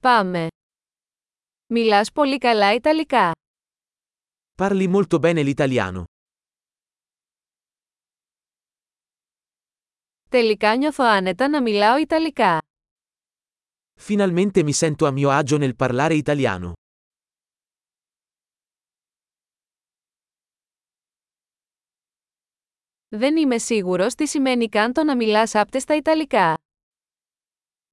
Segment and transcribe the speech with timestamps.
[0.00, 0.46] Πάμε.
[1.66, 3.32] Μιλάς πολύ καλά Ιταλικά.
[4.58, 6.02] Parli molto bene l'italiano.
[10.30, 12.58] Τελικά νιώθω άνετα να μιλάω Ιταλικά.
[14.08, 16.72] Finalmente mi sento a mio agio nel parlare italiano.
[23.08, 26.54] Δεν είμαι σίγουρος τι σημαίνει καν το να μιλάς άπτεστα Ιταλικά.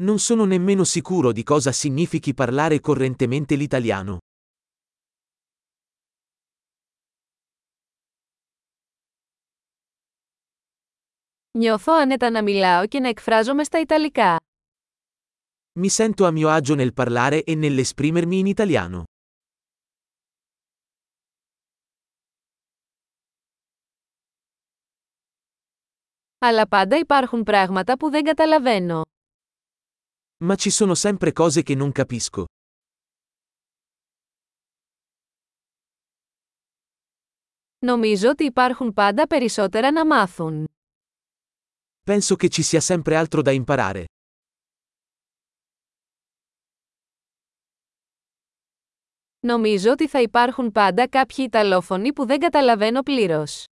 [0.02, 4.18] Non sono nemmeno sicuro di cosa significhi parlare correntemente l'italiano.
[11.58, 14.36] Νιώθω άνετα να μιλάω και να εκφράζομαι στα Ιταλικά.
[15.80, 19.02] Mi sento a mio agio nel parlare e nell'esprimermi in italiano.
[26.38, 29.02] Αλλά πάντα υπάρχουν πράγματα που δεν καταλαβαίνω.
[30.44, 32.44] Ma ci sono sempre cose che non capisco.
[37.78, 40.64] Νομίζω ότι υπάρχουν πάντα περισσότερα να μάθουν.
[42.06, 44.04] Penso che ci sia sempre altro da imparare.
[49.40, 53.64] Νομίζω ότι θα υπάρχουν πάντα κάποιοι Ιταλόφωνοι που δεν καταλαβαίνω πλήρως.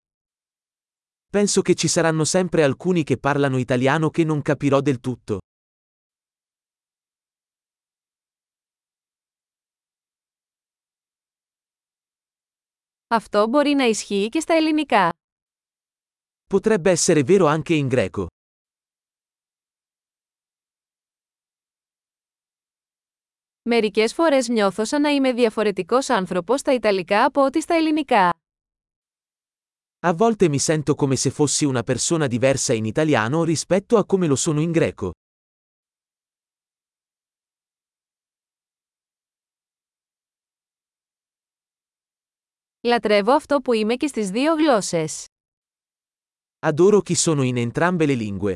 [1.31, 5.37] Penso che ci saranno sempre alcuni che parlano italiano che non capirò del tutto.
[13.11, 15.09] Αυτό μπορεί να ισχύει και στα ελληνικά.
[16.53, 18.25] Potrebbe essere vero anche in greco.
[23.61, 28.33] Μερικές φορές νιώθω σαν να είμαι διαφορετικός άνθρωπος στα Ιταλικά από ό,τι στα ελληνικά.
[29.99, 34.27] A volte mi sento come se fossi una persona diversa in italiano rispetto a come
[34.27, 35.11] lo sono in greco.
[42.81, 45.25] Λατρεύω αυτό που είμαι και στις δύο γλώσσες.
[46.65, 48.55] Adoro chi sono in entrambe le lingue.